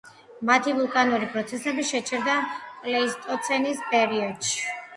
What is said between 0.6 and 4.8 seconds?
ვულკანური პროცესები შეჩერდა პლეისტოცენის პერიოდში.